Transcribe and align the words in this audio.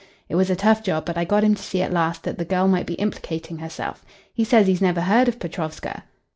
It 0.29 0.33
was 0.35 0.49
a 0.49 0.55
tough 0.55 0.81
job, 0.81 1.05
but 1.05 1.15
I 1.15 1.25
got 1.25 1.43
him 1.43 1.53
to 1.53 1.61
see 1.61 1.83
at 1.83 1.93
last 1.93 2.23
that 2.23 2.39
the 2.39 2.43
girl 2.43 2.67
might 2.67 2.87
be 2.87 2.95
implicating 2.95 3.59
herself. 3.59 4.03
He 4.33 4.43
says 4.43 4.65
he's 4.65 4.81
never 4.81 5.01
heard 5.01 5.27
of 5.27 5.37
Petrovska." 5.37 6.05